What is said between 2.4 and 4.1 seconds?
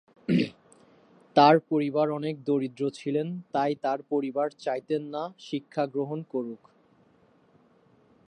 দরিদ্র ছিলেন তাই তার